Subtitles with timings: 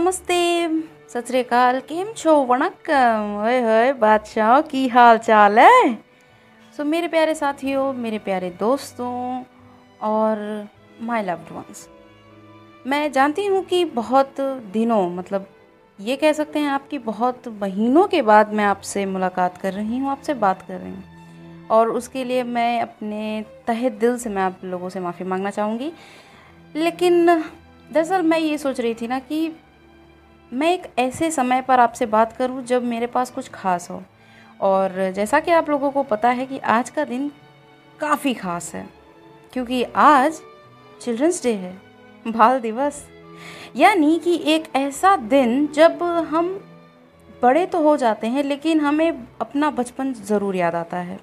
[0.00, 0.68] नमस्ते।
[1.08, 2.34] सत श्रीकाल केम छो?
[2.44, 5.92] वणक्कम। ओए होए, बादशाह, की हाल चाल है?
[6.76, 9.42] सो मेरे प्यारे साथियों, मेरे प्यारे दोस्तों,
[10.00, 10.68] और
[11.02, 11.88] माय लव्ड वंस
[12.86, 14.40] मैं जानती हूँ कि बहुत
[14.72, 15.46] दिनों मतलब
[15.98, 20.10] ये कह सकते हैं आपकी बहुत महीनों के बाद मैं आपसे मुलाकात कर रही हूँ,
[20.10, 24.64] आपसे बात कर रही हूँ। और उसके लिए मैं अपने तहे दिल से मैं आप
[24.64, 25.92] लोगों से माफ़ी मांगना चाहूँगी।
[26.76, 29.48] लेकिन दरअसल मैं ये सोच रही थी ना कि
[30.52, 34.02] मैं एक ऐसे समय पर आपसे बात करूँ जब मेरे पास कुछ खास हो।
[34.60, 37.30] और जैसा कि आप लोगों को पता है कि आज का दिन
[38.00, 38.86] काफ़ी ख़ास है,
[39.52, 40.40] क्योंकि आज
[41.02, 41.72] चिल्ड्रंस डे है,
[42.26, 43.06] बाल दिवस।
[43.76, 46.48] यानी कि एक ऐसा दिन जब हम
[47.42, 51.18] बड़े तो हो जाते हैं, लेकिन हमें अपना बचपन ज़रूर याद आता है।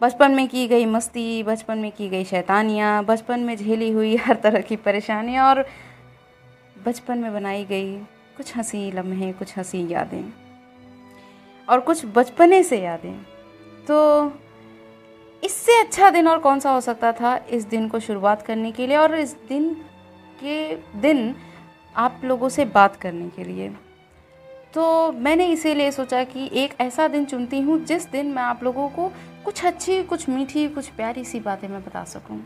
[0.00, 4.36] बचपन में की गई मस्ती, बचपन में की गई शैतानियाँ, बचपन में झेली हुई हर
[4.36, 5.64] तरह की परेशानियाँ और
[6.84, 7.98] बचपन में बनाई गई
[8.40, 10.32] कुछ हँसी लम्हे, कुछ हँसी यादें
[11.68, 13.14] और कुछ बचपने से यादें।
[13.86, 13.96] तो
[15.42, 18.86] इससे अच्छा दिन और कौन सा हो सकता था इस दिन को शुरुआत करने के
[18.86, 19.74] लिए और इस दिन
[20.40, 21.34] के दिन
[21.96, 23.68] आप लोगों से बात करने के लिए।
[24.74, 28.88] तो मैंने इसीलिए सोचा कि एक ऐसा दिन चुनती हूँ जिस दिन मैं आप लोगों
[28.88, 29.12] को
[29.44, 32.42] कुछ अच्छी, कुछ मीठी, कुछ प्यारी सी बातें मैं बता सकूँ।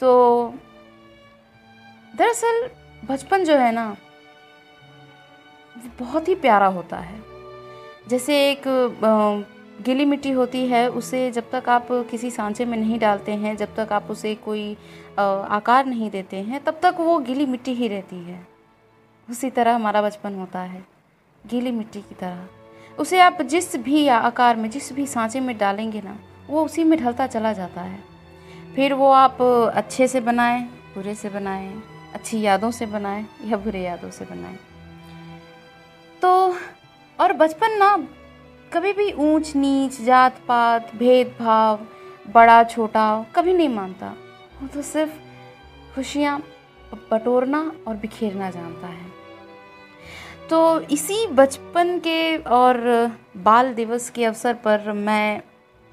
[0.00, 0.54] तो
[2.16, 2.68] दरअसल
[3.04, 3.96] बचपन जो है ना
[5.76, 7.22] वो बहुत ही प्यारा होता है।
[8.08, 8.62] जैसे एक
[9.80, 13.74] गीली मिट्टी होती है, उसे जब तक आप किसी सांचे में नहीं डालते हैं, जब
[13.76, 14.76] तक आप उसे कोई
[15.18, 18.46] आकार नहीं देते हैं, तब तक वो गीली मिट्टी ही रहती है।
[19.28, 20.84] उसी तरह हमारा बचपन होता है,
[21.44, 26.00] गीली मिट्टी की तरह। उसे आप जिस भी आकार में, जिस भी सांचे में डालेंगे
[26.00, 27.98] ना, वो उसी में ढलता चला जाता है।
[28.74, 29.42] फिर वो आप
[29.74, 30.62] अच्छे से बनाएँ,
[30.94, 31.82] बुरे से बनाएँ,
[32.14, 34.58] अच्छी यादों से बनाएँ या बुरे यादों से बनाएँ।
[36.24, 36.54] तो
[37.18, 37.96] और बचपन ना,
[38.72, 41.80] कभी भी ऊंच, नीच जात पात भेदभाव,
[42.34, 43.04] बड़ा, छोटा,
[43.34, 44.06] कभी नहीं मानता।
[44.62, 45.12] वो तो सिर्फ़
[45.94, 46.38] खुशियाँ
[47.10, 49.12] बटोरना और बिखेरना जानता है।
[50.50, 52.80] तो इसी बचपन के और
[53.44, 55.42] बाल दिवस के अवसर पर मैं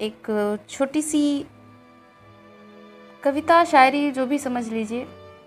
[0.00, 1.44] एक छोटी सी
[3.22, 5.06] कविता, शायरी, जो भी समझ लीजिए,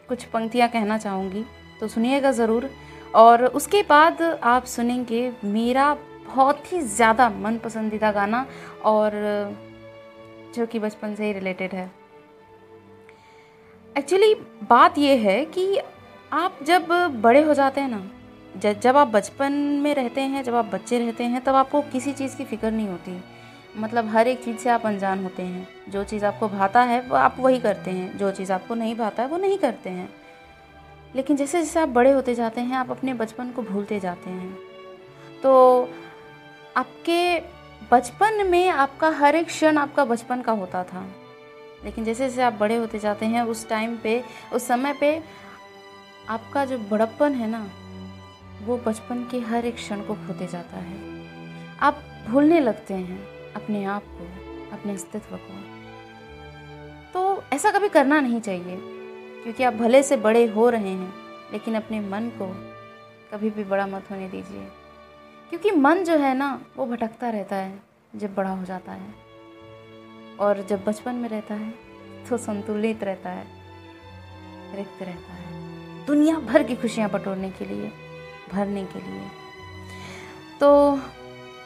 [0.09, 1.45] कुछ पंक्तियाँ कहना चाहूँगी
[1.79, 2.69] तो सुनिएगा ज़रूर।
[3.15, 5.93] और उसके बाद आप सुनेंगे मेरा
[6.25, 8.45] बहुत ही ज़्यादा मन पसंदीदा गाना
[8.85, 9.11] और,
[10.55, 11.91] जो कि बचपन से ही रिलेटेड है।
[13.95, 14.33] एक्चुअली
[14.69, 15.77] बात यह है कि
[16.33, 16.87] आप जब
[17.21, 19.53] बड़े हो जाते हैं ना जब आप बचपन
[19.83, 22.87] में रहते हैं, जब आप बच्चे रहते हैं, तब आपको किसी चीज़ की फ़िक्र नहीं
[22.87, 23.23] होती।
[23.77, 27.15] मतलब हर एक चीज़ से आप अनजान होते हैं। जो चीज़ आपको भाता है, वो
[27.15, 30.09] आप वही करते हैं। जो चीज़ आपको नहीं भाता है, वो नहीं करते हैं।
[31.15, 34.57] लेकिन जैसे जैसे आप बड़े होते जाते हैं, आप अपने बचपन को भूलते जाते हैं।
[35.43, 35.81] तो
[36.77, 37.39] आपके
[37.91, 41.07] बचपन में आपका हर एक क्षण आपका बचपन का होता था।
[41.83, 45.23] लेकिन जैसे जैसे आप बड़े होते जाते हैं, उस टाइम पे, उस समय पे
[46.29, 47.69] आपका जो बड़प्पन है ना,
[48.65, 51.25] वो बचपन के हर एक क्षण को खोते जाता है।
[51.79, 54.23] आप भूलने लगते हैं अपने आप को,
[54.71, 55.75] अपने अस्तित्व को।
[57.13, 58.94] तो ऐसा कभी करना नहीं चाहिए।
[59.45, 61.13] क्योंकि आप भले से बड़े हो रहे हैं,
[61.51, 62.45] लेकिन अपने मन को
[63.31, 64.67] कभी भी बड़ा मत होने दीजिए।
[65.49, 67.79] क्योंकि मन जो है ना, वो भटकता रहता है,
[68.15, 69.13] जब बड़ा हो जाता है।
[70.39, 71.73] और जब बचपन में रहता है
[72.29, 73.47] तो संतुलित रहता है,
[74.75, 77.91] रिक्त रहता है। दुनिया भर की खुशियाँ बटोरने के लिए,
[78.51, 79.27] भरने के लिए।
[80.59, 80.99] तो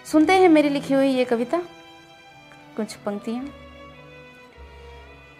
[0.06, 1.62] सुनते हैं मेरी लिखी हुई ये कविता।
[2.76, 3.69] कुछ पंक्तियाँ।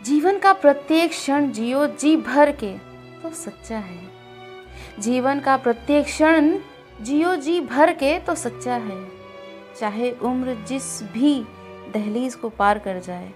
[0.04, 2.78] जीवन का प्रत्येक क्षण जियो जी भर के
[3.24, 4.08] तो सच्चा है।
[5.00, 6.60] जीवन का प्रत्येक क्षण
[7.02, 9.08] जियो जी भर के तो सच्चा है।
[9.80, 11.46] चाहे उम्र जिस भी
[11.94, 13.32] दहलीज को पार कर जाए,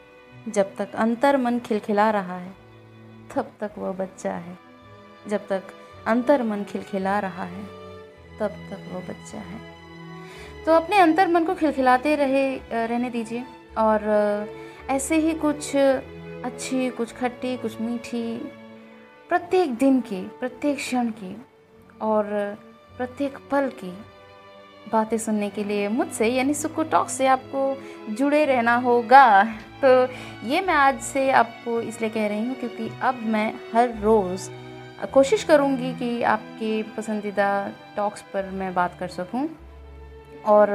[0.50, 2.53] जब तक अंतर मन खिलखिला रहा है,
[3.35, 4.57] तब तक वह बच्चा है।
[5.28, 5.63] जब तक
[6.07, 7.64] अंतर मन खिलखिला रहा है,
[8.40, 9.59] तब तक वो बच्चा है।
[10.66, 13.43] तो अपने अंतर मन को खिलखिलाते रहे, रहने दीजिए।
[13.78, 15.72] और, ऐसे ही कुछ
[16.43, 18.37] अच्छी, कुछ खट्टी, कुछ मीठी।
[19.29, 21.35] प्रत्येक दिन की, प्रत्येक क्षण की
[22.01, 22.25] और
[22.97, 23.91] प्रत्येक पल की
[24.91, 29.43] बातें सुनने के लिए मुझसे, यानी सुकू टॉक से आपको जुड़े रहना होगा।
[29.84, 29.90] तो
[30.47, 34.49] ये मैं आज से आपको इसलिए कह रही हूँ क्योंकि अब मैं हर रोज़
[35.13, 37.49] कोशिश करूँगी कि आपके पसंदीदा
[37.95, 39.47] टॉक्स पर मैं बात कर सकूँ।
[40.45, 40.69] और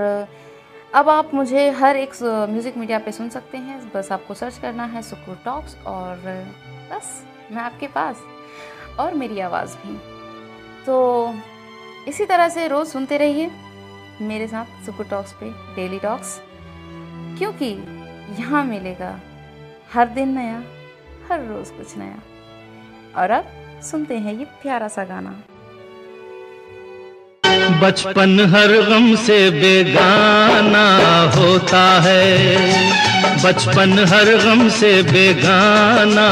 [0.93, 4.85] अब आप मुझे हर एक म्यूज़िक मीडिया पे सुन सकते हैं। बस आपको सर्च करना
[4.85, 6.17] है सुकूर टॉक्स और
[6.90, 8.23] बस, मैं आपके पास
[9.00, 9.96] और मेरी आवाज़ भी।
[10.87, 11.35] तो
[12.08, 13.50] इसी तरह से रोज़ सुनते रहिए
[14.20, 16.38] मेरे साथ सुपर टॉक्स पे डेली टॉक्स
[17.38, 17.70] क्योंकि
[18.40, 19.19] यहाँ मिलेगा
[19.93, 20.62] हर दिन नया,
[21.29, 22.23] हर रोज़ कुछ नया।
[23.17, 23.52] और अब
[23.82, 25.40] सुनते हैं ये प्यारा सा गाना।
[27.80, 30.86] बचपन हर गम से बेगाना
[31.36, 32.25] होता है।
[33.44, 36.28] बचपन हर गम से बेगाना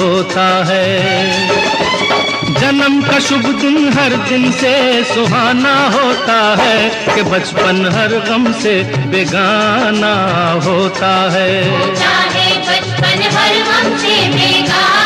[0.00, 0.88] होता है।
[2.60, 4.74] जन्म का शुभ दिन हर दिन से
[5.04, 6.78] सुहाना होता है
[7.14, 10.14] कि बचपन हर गम से बेगाना
[10.64, 11.52] होता है।
[12.68, 14.97] बचपन हर गम से बेगाना